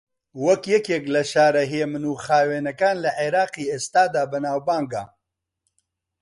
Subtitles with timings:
[0.45, 5.03] وەک یەکێک لە شارە ھێمن و خاوێنەکان لە عێراقی ئێستادا بەناوبانگە